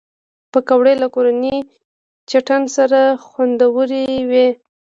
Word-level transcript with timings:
پکورې 0.51 0.93
له 1.01 1.07
کورني 1.15 1.57
چټن 2.29 2.61
سره 2.75 2.99
خوندورې 3.27 4.05
وي 4.29 4.47